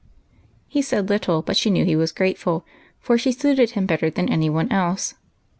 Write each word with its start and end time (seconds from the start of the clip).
He 0.67 0.81
said 0.81 1.09
little, 1.09 1.43
but 1.43 1.55
she 1.55 1.69
knew 1.69 1.85
he 1.85 1.95
was 1.95 2.11
grateful, 2.11 2.65
for 2.99 3.19
she 3.19 3.31
suited 3.31 3.69
hira 3.73 3.85
better 3.85 4.09
than 4.09 4.29
any 4.29 4.49
one 4.49 4.71
else. 4.71 5.13